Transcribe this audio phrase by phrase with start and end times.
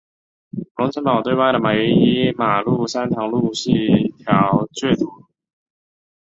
[0.77, 5.25] 龙成堡对外的唯一马路山塘路是一条掘头路。